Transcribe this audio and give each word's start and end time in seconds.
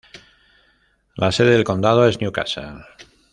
La 1.15 1.31
sede 1.31 1.55
de 1.55 1.63
condado 1.63 2.07
es 2.07 2.19
New 2.21 2.31
Castle. 2.31 2.83